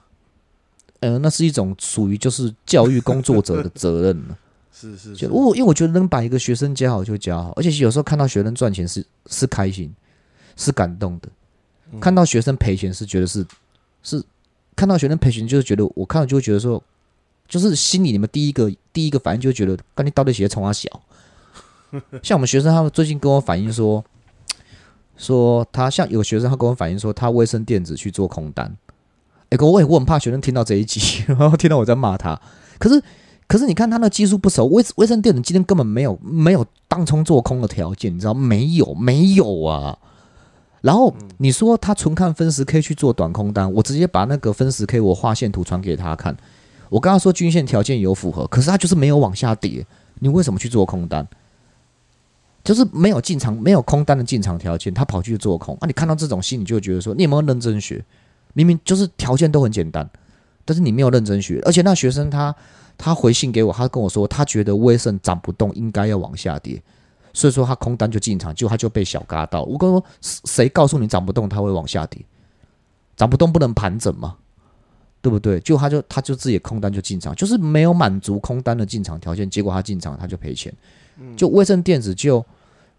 [1.00, 4.38] 呃，那是一种属于就是教育工作者的责任了。
[4.72, 9.94] 是是，就是我因为我觉得能把一个学生教好就教好，而且有时候看到学生赚钱是是开心，
[10.56, 11.28] 是感动的；
[12.00, 13.44] 看到学生赔钱是觉得是
[14.02, 14.22] 是
[14.76, 16.82] 看到学生赔钱就是觉得我看到就会觉得说，
[17.50, 20.88] 就是心里你们第一个第一个反应就觉得，干你到底写从他小。
[22.22, 24.02] 像我们学生他们最近跟我反映说，
[25.18, 28.74] 说他像有学生他跟我反映说他卫生电子去做空单，
[29.50, 32.40] 哎，哥我也我很怕学生听到这一集， 然后听到我在骂他，
[32.78, 33.02] 可是。
[33.50, 39.98] 可是你看他那技术不熟，微微生电子今天根本没有没有当冲做空的条件，你知道没有没有啊？
[40.82, 46.36] 然后你说他纯看分时 K 去做短空单，我直接把那个分时 K 我画线图传给他看，
[46.90, 49.86] 我跟他说均线条件有符合，可是他就是没有往下跌，
[50.18, 51.26] 你为什么去做空单？
[52.62, 55.86] 就是没有进场没有空单的进场条件，他跑去做空啊！
[55.86, 58.04] 你看到这种心，你就觉得说你有没有认真学？
[58.52, 60.06] 明明就是条件都很简单，
[60.66, 62.54] 但是你没有认真学，而且那学生他。
[63.02, 66.82] 他回信给我，他跟我说，他觉得威盛涨不动，应该要往下跌，
[67.32, 69.62] 所以说他空单就进场，结果他就被小嘎到。
[69.62, 72.22] 我跟说，谁告诉你涨不动，他会往下跌？
[73.16, 74.36] 涨不动不能盘整吗，
[75.22, 75.60] 对不对？
[75.60, 80.72] 就他就他就自己空单就进场，就是没有满足空单的进场条件，结果他进场他就赔钱。
[81.36, 82.44] 就威盛电子就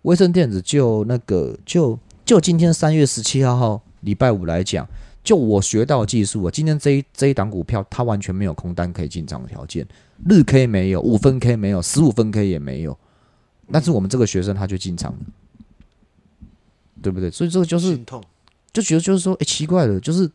[0.04, 4.88] 威盛电子就那个就就今天三月十七号号礼拜五来讲。
[5.24, 9.88] 就我学到技术啊，今天这一这一档股票，它完全没有空单可以进场的条件，
[10.28, 12.98] 日 K 没有，五分 K 没有，十五分 K 也没有，
[13.72, 15.20] 但是我们这个学生他就进场了，
[17.04, 17.30] 对不对？
[17.30, 17.96] 所以这个就是
[18.74, 20.28] 就觉得就是说，哎，奇怪了，就是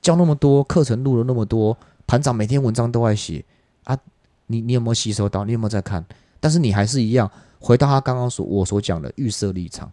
[0.00, 3.44] 教那么多课程录了那么多，盘长每天文章都在写
[3.84, 3.98] 啊，
[4.46, 5.44] 你你有没有吸收到？
[5.44, 6.04] 你有没有在看？
[6.38, 9.90] 但是你还是一样回到他刚刚所我所讲的预设立场，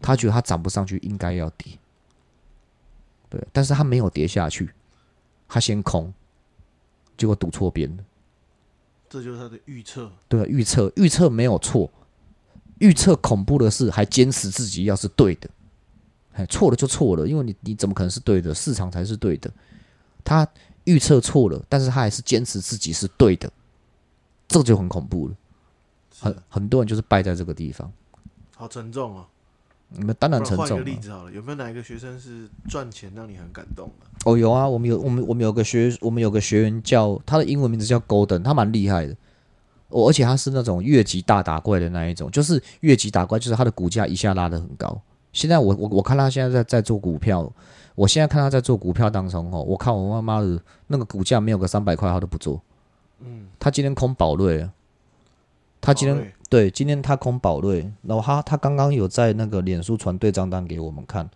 [0.00, 1.72] 他觉得他涨不上去，应该要跌。
[3.28, 4.70] 对，但是他没有跌下去，
[5.48, 6.12] 他先空，
[7.16, 8.04] 结果赌错边了。
[9.08, 10.10] 这就是他的预测。
[10.28, 11.90] 对，预测预测没有错，
[12.78, 15.50] 预测恐怖的是还坚持自己要是对的，
[16.34, 18.54] 哎，错了就错了，因为你你怎么可能是对的？
[18.54, 19.50] 市场才是对的。
[20.22, 20.46] 他
[20.84, 23.50] 预测错了，但是他还是坚持自己是对的，
[24.48, 25.34] 这就很恐怖了。
[26.18, 27.90] 很很多人就是败在这个地方。
[28.56, 29.26] 好沉重啊。
[29.90, 30.66] 你们当然沉重。
[30.66, 34.06] 换一个例子好了，有没有哪一个学生是赚钱让你很感动的？
[34.24, 39.14] 哦，有啊，我们有我们我们有个学我们有个学员叫他的英文名字叫 Golden，他蛮厉害的。
[39.90, 45.00] 哦，而且他是那种越级大打怪的那一种，就是越级打怪，就是他的股价一下拉的很高。
[45.34, 47.52] 现在我我我看他现在在在做股票，
[47.94, 52.58] 我现在看他在做股票当中哦，我看我妈妈的那个股价没有个三百块他都不做。
[53.20, 54.72] 嗯，他今天空宝瑞啊，
[55.82, 56.32] 他今天。
[56.50, 61.28] 对，今天他空宝瑞，然后他他刚刚有在那个脸书传对账单给我们看，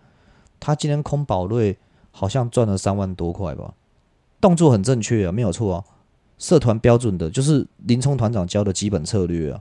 [0.61, 1.77] 他今天空宝瑞
[2.13, 3.75] 好像赚了三万多块吧，
[4.41, 5.85] 动作很正确啊，没有错啊，
[6.39, 9.61] 社团标准的，就是林冲团长教的基本策略啊。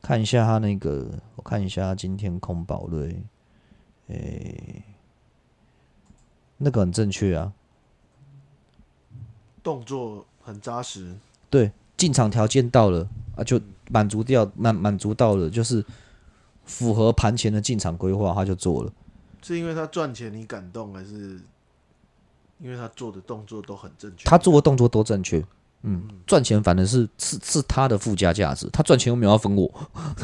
[0.00, 3.24] 看一下他那个，我看一下今天空宝瑞，
[4.10, 4.84] 诶，
[6.58, 7.52] 那个很正确啊，
[9.62, 11.16] 动作很扎实，
[11.48, 13.60] 对，进场条件到了啊就。
[13.92, 15.84] 满足掉满满足到了，就是
[16.64, 18.92] 符合盘前的进场规划，他就做了。
[19.42, 21.40] 是因为他赚钱你感动，还是
[22.60, 24.30] 因为他做的动作都很正确？
[24.30, 25.44] 他做的动作都正确，
[25.82, 28.68] 嗯，赚钱反正是是是他的附加价值。
[28.72, 29.70] 他赚钱又没有要分我，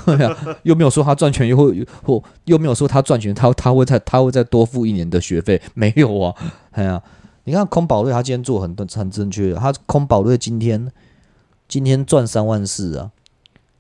[0.64, 6.34] 又没有说他赚钱又会或又没有说他赚钱他他会再他会再多付一年的学费，没有啊。
[6.72, 7.02] 哎呀，
[7.44, 10.92] 你看空宝瑞他今天做很多很正确，他空宝瑞今天
[11.66, 13.10] 今天赚三万四啊。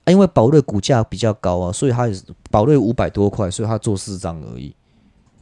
[0.06, 2.16] 因为宝瑞股价比较高啊，所以他也
[2.48, 4.72] 宝瑞五百多块，所以他做四张而已。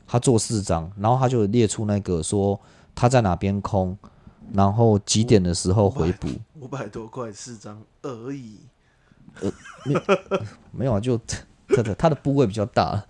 [0.06, 2.58] 他做四张，然后他就列出那个说
[2.94, 3.96] 他在哪边空，
[4.52, 6.28] 然后几点的时候回补。
[6.60, 8.58] 五百多块四张而已。
[9.40, 9.52] 呃，
[9.84, 9.94] 没
[10.72, 11.18] 没有啊，就
[11.68, 13.02] 他的他的部位比较大。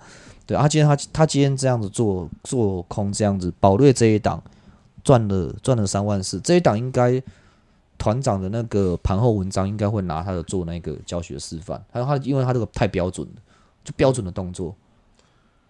[0.46, 4.42] 对，他今天他他今天这样子做做空这样子，宝瑞这一档
[5.02, 7.22] 赚了赚了三万四，这一档应该。
[7.96, 13.34] 团长的那个盘后文章应该会拿他的做那个教学示范，还有他，因为他这个太标准了，
[13.84, 14.74] 就标准的动作，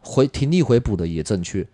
[0.00, 1.64] 回停力回补的也正确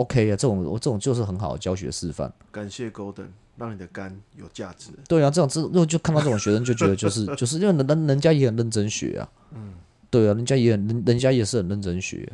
[0.00, 2.32] ，OK 啊，这种我这种就是很好的教学示范。
[2.50, 4.90] 感谢 Golden，让你的肝有价值。
[5.08, 9.74] 对啊，这种这就看到这种学生就觉得就是就是因为人人家也很认真学啊，嗯，
[10.10, 12.30] 对啊，人家也很人人家也是很认真学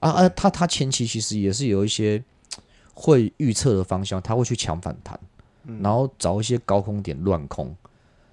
[0.00, 2.22] 啊，啊啊，他他前期其实也是有一些
[2.94, 5.18] 会预测的方向，他会去抢反弹。
[5.82, 7.76] 然后找一些高空点乱空，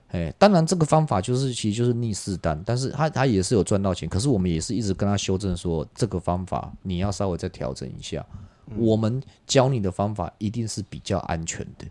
[0.07, 8.25] 哎，当然这个方法就是其实就是逆势单，但是他他也是有赚到钱，可是我们也是一直跟他修正说这个方法你要稍微再调整一下。
[8.77, 11.85] 我们教你的方法一定是比较安全的，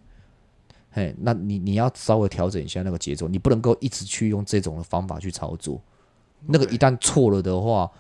[0.90, 5.80] 嘿，那你你要稍微调整一下那个节奏，你不能够一直去用这种的方法去操作，
[6.46, 7.90] 那个一旦错了的话，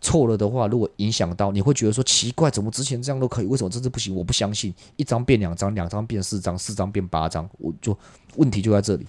[0.00, 4.14] 错了的话，如果影响到你会觉得说奇怪，怎么之前这样都可以，为什么这次不行？
[4.14, 7.96] 我不相信，一张变两张，两张变四张，四张变八张，我就
[8.36, 9.06] 问题就在这里，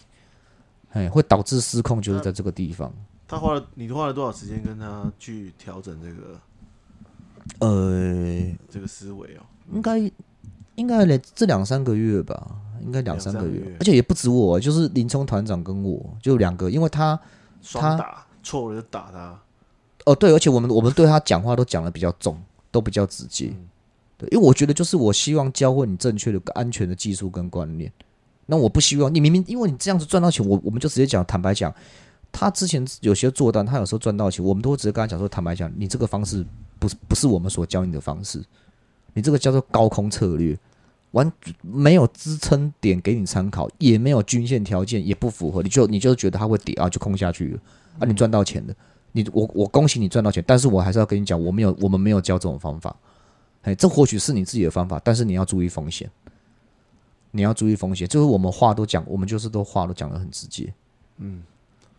[0.91, 2.93] 哎，会导致失控，就是在这个地方。
[3.27, 6.39] 他花了你花了多少时间跟他去调整这个
[7.57, 9.41] 呃，这个思维哦？
[9.73, 10.11] 应该
[10.75, 17.19] 应该来这两三个月吧，应该两三个月，而且也不止我，就是林冲团长跟我就两个，因为他
[17.73, 19.39] 他打错了就打他，
[20.05, 23.67] 哦对，而且我们我们对他讲话都讲的比较重，都比较直接，嗯。
[24.17, 27.89] 对，因为我觉得就是我希望教会你正确的、安全的技术跟观念。
[28.47, 31.73] 那我不希望你明明因为你这样子赚到钱，我我们就直接讲，坦白讲，
[32.31, 36.45] 他之前有些做单，他有时候赚到钱，我们都会直接跟他讲说，坦白讲，你这个方式
[36.77, 38.43] 不是不是我们所教你的方式，
[39.13, 40.57] 你这个叫做高空策略，
[41.11, 47.59] 完没有支撑点给你参考，也没有均线条件，也不符合，你就你就觉得它会跌啊，就空下去了
[47.99, 48.73] 啊，你赚到钱了，
[49.11, 52.95] 你我我恭喜你赚到钱，但是我还是要跟你讲，我没有我们没有教这种方法，
[53.63, 56.09] 哎，这或许是你自己的方法，但是你要注意风险，
[57.31, 60.71] 你要注意风险，就是我们话都讲，我们就是都话都讲得很直接，
[61.17, 61.41] 嗯，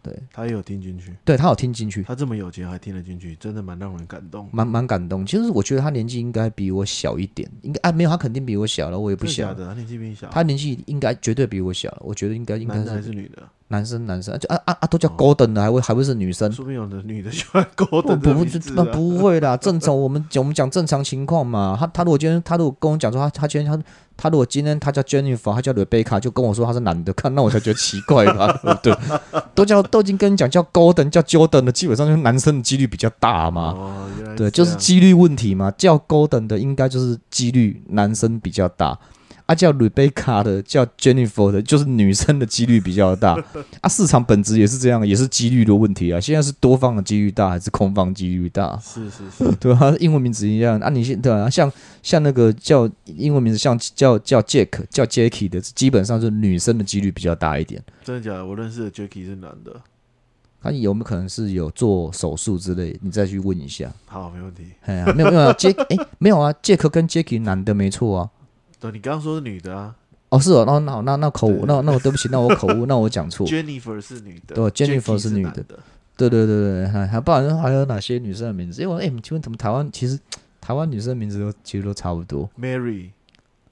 [0.03, 4.49] 对，他也有听进去，对他有听进去，他这么有钱还听得进去，真的蛮让人感动。
[4.51, 5.27] 蛮蛮感动。
[5.27, 13.43] 其实我觉得他年纪应该比我小一点，应该啊没有，他肯定比我小了，我也不小真的他年纪比你小，他年纪应该绝对比我小，我觉得应该应该是是女的？
[13.69, 16.51] 男生男生，就啊啊啊都叫 Golden 的，还会还会是女生？
[16.51, 21.77] 说不定有的女的喜欢勾不的不不不会啦，正常我们讲我们讲正常情况嘛。
[21.79, 23.81] 他他如果今天他如果跟我讲说他他今天他
[24.21, 28.95] 他如果今天他叫 Jennifer，他叫 Rebecca，就跟我说他是男的，看那我才觉得奇怪吧， 对？
[29.55, 33.73] 都叫都已经跟你讲叫 Golden 叫 Jordan 的，基本上就是男生的几率比较大嘛。
[33.73, 34.07] 哦，
[34.37, 35.73] 对，就是几率问题嘛。
[35.79, 38.99] 叫 Golden 的应该就是几率男生比较大，
[39.51, 43.35] 啊叫 Rebecca 的叫 Jennifer 的，就是女生的几率比较大。
[43.83, 46.21] 啊，市场本质也是这样，也是几率的问题啊。
[46.21, 48.79] 现在是多方的几率大还是空方几率大？
[48.79, 50.89] 是是是， 对啊，英文名字一样啊。
[50.89, 57.83] 你现对啊，像像那个叫英文名字像叫叫 Jack 叫 Jacky 的，基本上是女生的几率比较大一点。
[58.05, 58.47] 真的假的？
[58.47, 59.75] 我认识的 Jacky 是男的，
[60.63, 62.97] 他有没有可能是有做手术之类？
[63.03, 63.93] 你再去问一下。
[64.07, 64.63] 好，没问题。
[64.83, 68.31] 哎呀，没有没有啊杰哎没有啊，杰克跟 Jacky 男的没错啊。
[68.81, 69.95] 对，你刚刚说是女的啊
[70.31, 73.47] 哦是哦，那那好那那口误，那那我对不起，那我口误，那我讲错。
[73.47, 75.79] ，Jennifer 是女的，对，Jennifer 是女的的，
[76.16, 78.81] 对对对对，还还不然还有哪些女生的名字？
[78.81, 80.19] 因为哎，请问怎么台湾其实
[80.61, 82.49] 台湾女生的名字都其实都差不多。
[82.59, 83.11] Mary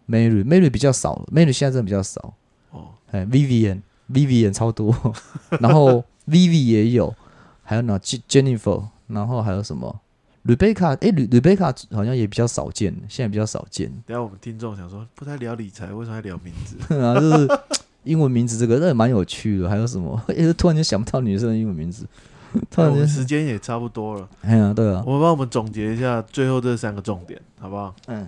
[0.09, 2.35] Mary Mary 比较少，Mary 现在真的比较少。
[2.73, 3.81] 哦，哎，Vivian
[4.12, 4.94] Vivian 超多，
[5.61, 7.14] 然后 Vivi 也有，
[7.62, 10.01] 还有呢 Jennifer，然后还有什么
[10.49, 10.97] Rebecca？
[10.97, 13.89] 哎，Re-，Rebecca 好像也比较少见，现在比较少见。
[14.07, 16.77] 等下我们听众想说，不太聊理财，为什么还聊名字？
[16.99, 17.61] 啊，就是
[18.05, 19.69] 英文名字这个，那也蛮有趣的。
[19.69, 20.19] 还有什么？
[20.35, 22.07] 也突然间想不到女生的英文名字，
[22.71, 27.95] 突然间，时间也差不多了，哎呀，对啊，我们帮我们总结一下最后这三个重点，好不好？
[28.07, 28.27] 嗯。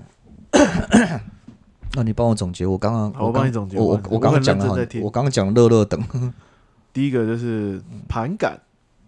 [1.94, 6.00] 那你帮我总结，我刚刚我帮你总结我我我我刚刚讲了我刚刚讲乐乐等，
[6.92, 8.60] 第一个就是盘感，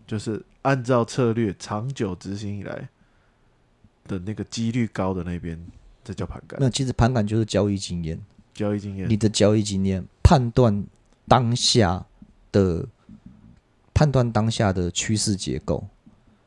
[0.05, 2.88] 就是按照策略长久执行以来
[4.06, 5.58] 的那个几率高的那边，
[6.04, 8.20] 这叫盘感那其实盘感就是交易经验，
[8.54, 9.16] 交易经验你。
[9.16, 10.84] 的交易经验判断
[11.26, 12.04] 当下
[12.50, 12.86] 的
[13.94, 15.86] 判断当下的趋势结构，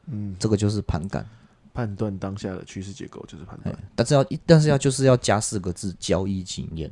[0.07, 1.25] 嗯，这个就是盘感。
[1.73, 6.89] 判断当下的趋势结构就是盘哎断。，但是要但是要就是要加四个字：交易经验。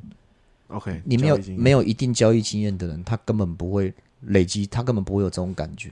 [0.67, 5.91] OK，你没有没有一定交易经验的人，他根本不会累积，他根本不会有这种感觉。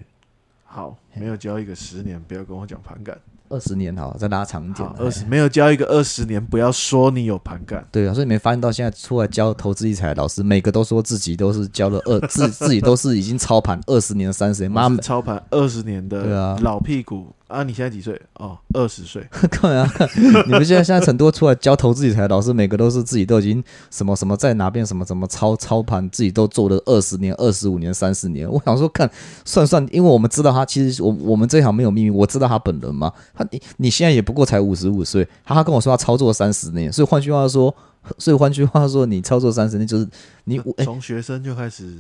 [0.65, 3.17] 好，没有交易个十年，不要跟我讲盘感。
[3.51, 7.85] 二十年好，再拉长一点二十没有交一个二十年，不要说你有盘感。
[7.91, 16.57] 对啊，所以你没发现到现在出来教投资理财的老师，每个都说自己都是教了二 自自己都是已经操盘二十年、三十年，妈操盘二十年的对啊。
[16.61, 17.63] 老屁股啊！
[17.63, 18.19] 你现在几岁？
[18.35, 19.21] 哦，二十岁。
[19.51, 20.07] 看啊，看
[20.47, 28.49] 你们现在现在成都出来教投资理财的老师，每个都是自己都已经什么什么在哪边什么什么操操盘，自己都做了二十年、二十五年、三十年。
[28.51, 29.09] 我想说看
[29.45, 33.11] 算算，因为我们知道他其实我我们这一行没有秘密，我知道他本人嘛。
[33.35, 37.73] 他你你现在也不过才五十五岁，他他跟我说他操作三十年，所以换句话说，
[38.17, 40.07] 所以换句话说，你操作三十年就是
[40.45, 41.97] 你从学生就开始，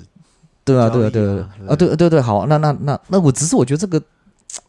[0.63, 4.01] 对啊，对啊，对啊，对啊，对对对，好，那那那那我只是我觉得这个，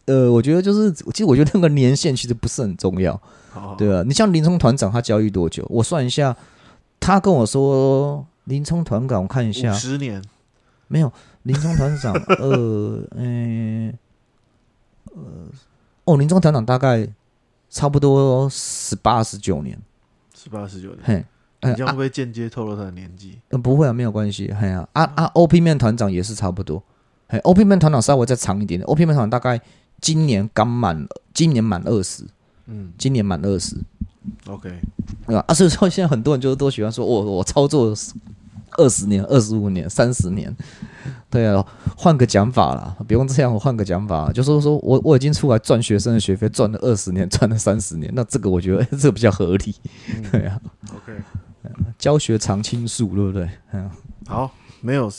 [0.07, 3.21] 呃，我觉得就是，其实我觉得那个年限其实不是很重要，
[3.79, 5.65] 对啊，你像林冲团长他交易多久？
[5.71, 6.37] 我算一下，
[7.01, 10.23] 他跟我说林冲团长，我看一下，十年，
[10.89, 11.13] 没有
[11.45, 13.93] 林冲团长， 呃，嗯、
[15.07, 15.15] 呃，
[16.05, 17.09] 哦，林冲团长大概
[17.71, 19.79] 差不多十八十九年，
[20.37, 21.25] 十八十九年，嘿，
[21.61, 23.39] 呃你这样会不会间接透露他的年纪？
[23.49, 24.53] 呃，不会啊，没有关系。
[24.53, 26.83] 嘿呀、啊，啊 o p 面团长也是差不多。
[27.33, 29.59] 嘿，OP Man 团长稍微再长一点点，OP Man 团长大概
[30.03, 32.25] 今年刚满，今年满二十，
[32.67, 33.75] 嗯今年满二十
[34.47, 34.71] ，，OK，
[35.27, 35.43] 对吧？
[35.49, 37.95] 啊，所以说现在很多人就是都喜欢说，我我操作
[38.73, 40.55] 二十年、二十五年、三十年，
[41.31, 41.65] 对啊，
[41.97, 49.75] 换个讲法啦，不用这样，我换个讲法，就是说我我已经出来赚学生的学费，赚了二十年，赚了三十年，那这个我觉得、 这个比较合理，
[50.31, 50.61] 对啊
[50.95, 51.19] ，OK，
[51.99, 53.49] 教学常青树，对不对？
[53.73, 53.91] 嗯，
[54.27, 54.51] 好，
[54.83, 55.11] 没有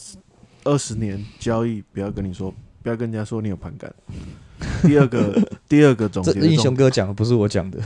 [0.64, 3.94] 二十年交易，不要跟你说，不要跟人家说你有盘感。
[4.82, 7.80] 第二个， 第二个总这英结的重雄哥讲的不是我讲的。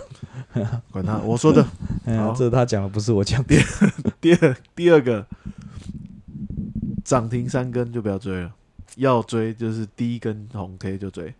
[0.91, 1.63] 管他，我说的。
[2.05, 3.55] 好，这是他讲的，不是我讲的。
[4.21, 5.25] 第二， 第二个
[7.03, 8.51] 涨停三根就不要追了，
[8.97, 11.33] 要追就是第一根红 K 就追。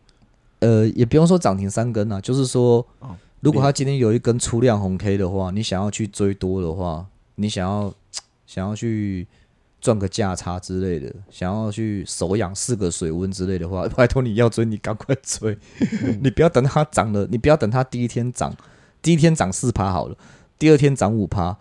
[0.59, 7.93] 呃，也不用说涨停三根啊，就是说哦，如果他今天有一根出量红 K 的话，你想要去追多的话，你想要
[8.47, 9.27] 想要去
[9.88, 15.57] 赚个价差之类的，想要去手养四个水温之类的话， 拜托你要追，你赶快追，
[16.21, 18.53] 你不要等它涨了，你不要等它第一天涨，
[19.01, 20.17] 第一天涨四趴好了，
[20.59, 21.55] 第二天涨五趴，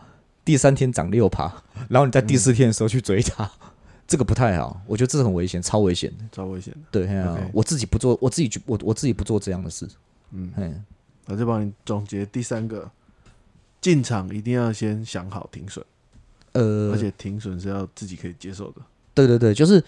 [0.45, 3.49] 第三天涨六趴，然后你在第四天的时候去追它，
[4.09, 6.11] 这个不太好，我觉得这很危险，超危险。
[6.19, 6.25] 的。
[6.33, 6.81] 超危险的。
[6.91, 7.07] 对，
[7.53, 9.89] 我自己不做，我自己去，我我自己不做这样的事。
[10.33, 10.85] 嗯，嗯，
[11.27, 12.91] 我就帮你总结第三个，
[13.81, 15.87] 进场一定要先想好停损，
[16.57, 18.81] 呃，而且停损是要自己可以接受的。
[19.13, 19.83] 对对对，就是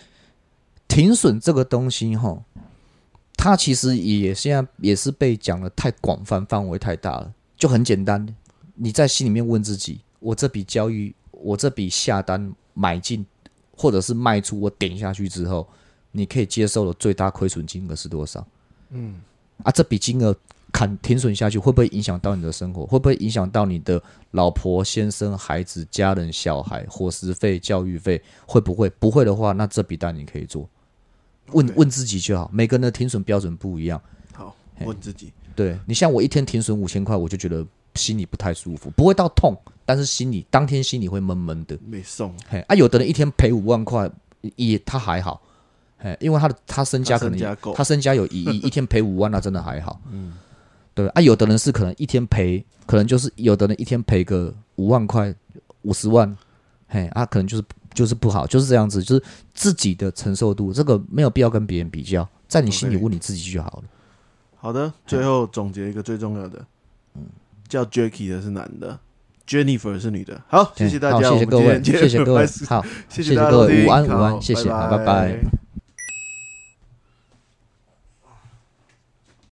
[0.86, 2.42] 停损这个东西哈，
[3.36, 7.32] 它其实也现在也是被讲的太广泛，范围太大了。
[7.56, 8.26] 就很简单，
[8.74, 13.24] 你在心里面问自己：我这笔交易，我这笔下单买进
[13.76, 15.66] 或者是卖出，我点下去之后，
[16.12, 18.46] 你可以接受的最大亏损金额是多少？
[18.90, 19.20] 嗯，
[19.62, 20.34] 啊，这笔金额
[20.72, 22.84] 砍停损下去，会不会影响到你的生活？
[22.86, 24.02] 会不会影响到你的
[24.32, 28.22] 老婆、先生、孩子、家人、小孩、伙食费、教育费？
[28.46, 28.90] 会不会？
[28.90, 30.68] 不会的话，那这笔单你可以做。
[31.52, 34.00] 问问自己就好，每个人的停损标准不一样。
[34.34, 35.32] 好，问自己。
[35.56, 41.76] 对你像我一天停损五千块，我就觉得心里不太舒服，不会到痛，但是心里当天心里会闷闷的。
[41.84, 44.08] 没送，嘿，啊，有的人一天赔五万块，
[44.54, 45.42] 也他还好，
[45.96, 50.00] 嘿，因为他的他身家可能他身家有一亿， 一天赔五万，那真的还好。
[50.12, 50.34] 嗯，
[50.98, 55.32] 对啊，有的人是可能一天赔，可能就是有的人一天赔个五万块、
[55.82, 56.36] 五十万，
[56.88, 57.62] 嘿，啊，可能就是
[57.94, 59.22] 就是不好，就是这样子，就是
[59.54, 63.84] 自己的承受度，这个没有必要跟别人比较，在你心里问你自己就好了。
[64.56, 66.66] 好的，最后总结一个最重要的，
[67.14, 67.22] 嗯。
[67.68, 68.98] 叫 Jacky 的是男的
[69.46, 70.42] ，Jennifer 是女的。
[70.48, 75.04] 好，谢谢大家，好，谢谢各位，谢谢各位好，谢谢各位午安午安谢谢好拜拜。
[75.04, 75.67] 拜